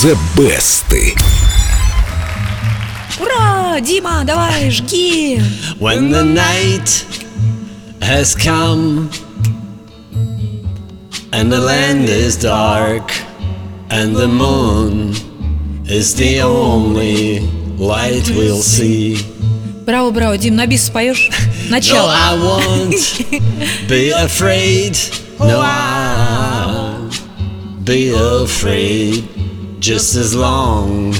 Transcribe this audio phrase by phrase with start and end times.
[0.00, 0.86] The Best.
[3.20, 3.78] Ура!
[3.80, 5.40] Дима, давай, жги!
[5.78, 7.04] When the night
[8.00, 9.10] has come
[11.32, 13.12] and the land is dark
[13.90, 15.14] and the moon
[15.86, 17.40] is the only
[17.76, 19.18] light we'll see.
[19.84, 21.30] Браво, браво, Дим, на бис споешь?
[21.68, 22.12] No, Начало.
[22.12, 24.96] I won't be afraid.
[25.38, 29.39] No, I won't be afraid.
[29.81, 31.11] Just as long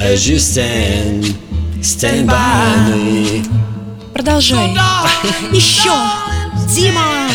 [0.00, 1.32] as you stand,
[1.80, 3.46] stand by me.
[4.12, 4.70] Продолжай.
[5.52, 5.92] Еще!
[6.74, 7.30] Дима!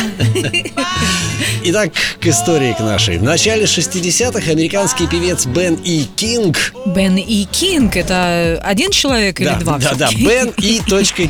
[1.64, 3.20] Итак, к истории к нашей.
[3.20, 6.04] В начале 60-х американский певец Бен И.
[6.18, 9.78] Кинг Бен и Кинг это один человек или да, два?
[9.78, 10.10] да, да?
[10.12, 10.82] Бен И.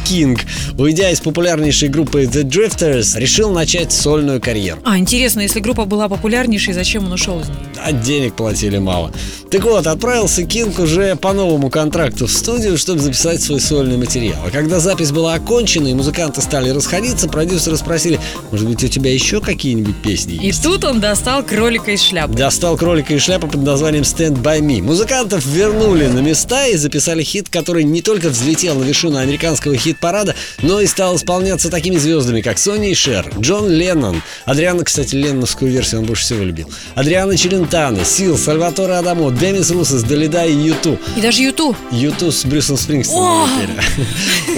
[0.05, 0.39] Кинг,
[0.75, 4.81] уйдя из популярнейшей группы The Drifters, решил начать сольную карьеру.
[4.83, 7.68] А, интересно, если группа была популярнейшей, зачем он ушел из нее?
[7.83, 9.11] А денег платили мало.
[9.51, 14.37] Так вот, отправился Кинг уже по новому контракту в студию, чтобы записать свой сольный материал.
[14.45, 18.19] А когда запись была окончена и музыканты стали расходиться, продюсеры спросили,
[18.51, 20.61] может быть, у тебя еще какие-нибудь песни И есть?
[20.61, 22.33] тут он достал кролика из шляпы.
[22.33, 24.83] Достал кролика и шляпу под названием «Stand By Me».
[24.83, 30.35] Музыкантов вернули на места и записали хит, который не только взлетел на вершину американского хит-парада,
[30.61, 35.71] но и стал исполняться такими звездами, как Сони и Шер, Джон Леннон, Адриана, кстати, Ленноновскую
[35.71, 37.68] версию он больше всего любил, Адриана Челентано,
[38.03, 40.97] Сил, Сальваторе Адамо, Демис Русос, Долида и Юту.
[41.15, 41.75] И даже Юту.
[41.91, 42.77] Юту с Брюсом!
[42.77, 43.49] Спрингстоном.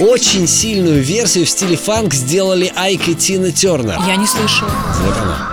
[0.00, 3.98] Очень сильную версию в стиле фанк сделали Айк и Тина Тернер.
[4.06, 4.70] Я не слышала.
[5.04, 5.51] Вот она.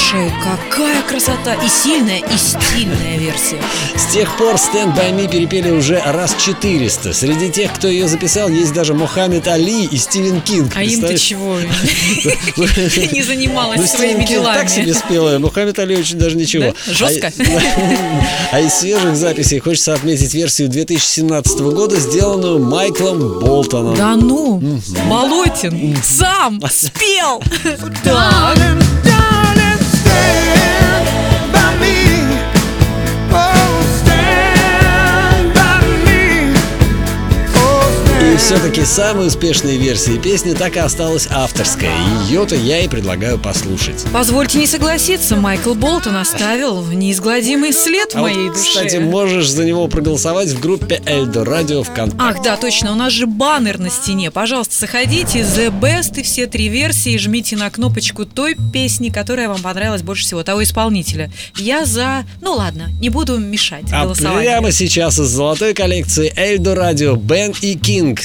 [0.00, 1.54] Слушай, какая красота!
[1.54, 3.58] И сильная, и стильная версия.
[3.94, 7.12] С тех пор Stand By Me перепели уже раз 400.
[7.12, 10.72] Среди тех, кто ее записал, есть даже Мухаммед Али и Стивен Кинг.
[10.74, 11.58] А им-то чего?
[13.12, 15.02] Не занималась Ну, своими Стивен Кинг так себе делами.
[15.06, 16.74] спел, а Мухаммед Али очень даже ничего.
[16.86, 17.32] Жестко?
[17.38, 23.96] А, а из свежих записей хочется отметить версию 2017 года, сделанную Майклом Болтоном.
[23.96, 24.60] Да ну,
[25.08, 27.42] Болотин сам спел.
[28.02, 28.58] Так.
[30.20, 30.59] Hey!
[38.40, 41.92] Все-таки самой успешной версией песни так и осталась авторская.
[42.28, 44.04] Ее-то я и предлагаю послушать.
[44.12, 48.62] Позвольте не согласиться, Майкл Болтон оставил неизгладимый след в А вот, моей душе.
[48.70, 52.16] кстати, можешь за него проголосовать в группе Эльдо Радио ВКонтакте.
[52.18, 54.30] Ах, да, точно, у нас же баннер на стене.
[54.30, 59.60] Пожалуйста, заходите, The Best и все три версии, жмите на кнопочку той песни, которая вам
[59.60, 61.30] понравилась больше всего, того исполнителя.
[61.56, 62.24] Я за...
[62.40, 64.40] Ну ладно, не буду мешать А голосованию.
[64.42, 68.20] прямо сейчас из золотой коллекции Эльдо Радио Бен и Кинг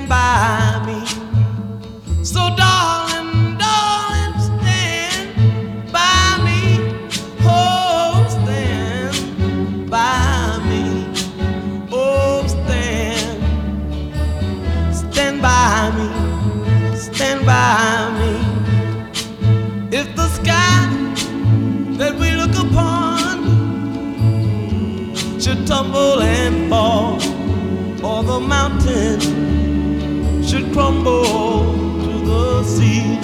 [0.00, 1.04] by me.
[2.24, 6.60] So, darling, darling, stand by me.
[7.40, 10.82] Oh, stand by me.
[11.92, 13.38] Oh, stand,
[14.94, 16.08] stand by me.
[16.96, 18.32] Stand by me.
[19.98, 20.88] If the sky
[21.98, 23.34] that we look upon
[25.38, 27.20] should tumble and fall,
[28.02, 29.71] or the mountain
[30.52, 31.64] should crumble
[32.04, 33.18] to the sea.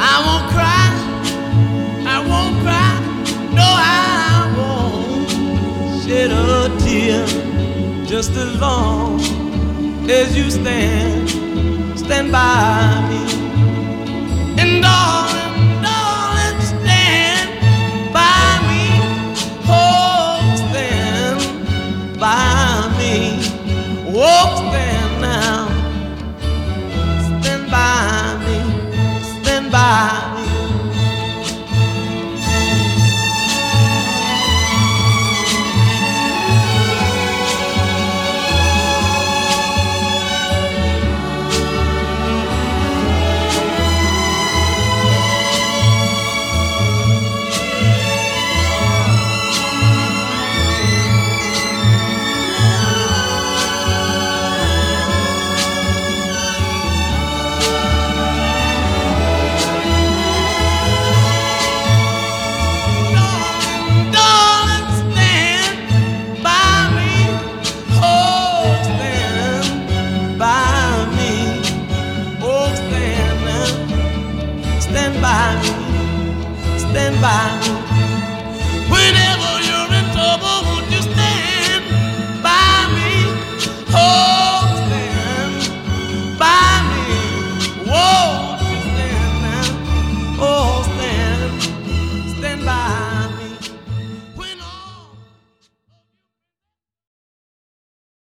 [0.00, 0.88] I won't cry,
[2.14, 2.94] I won't cry,
[3.58, 7.26] no, I won't shed a tear
[8.06, 9.20] just as long
[10.08, 11.28] as you stand,
[11.98, 13.22] stand by me.
[14.62, 17.50] And darling, darling, stand
[18.14, 18.84] by me.
[19.68, 20.40] Oh,
[20.70, 23.67] stand by me
[24.18, 25.67] walk there now.
[77.16, 77.48] by.
[78.90, 80.77] Whenever you're in trouble.